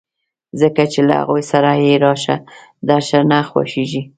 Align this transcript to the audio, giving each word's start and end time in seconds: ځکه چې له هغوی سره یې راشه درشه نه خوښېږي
ځکه 0.61 0.83
چې 0.91 0.99
له 1.07 1.13
هغوی 1.21 1.43
سره 1.51 1.69
یې 1.85 1.93
راشه 2.05 2.35
درشه 2.87 3.19
نه 3.31 3.39
خوښېږي 3.49 4.01